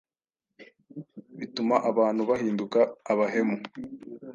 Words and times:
bituma 1.39 1.75
abantu 1.89 2.21
bahinduka 2.29 2.79
abahemu; 3.11 3.57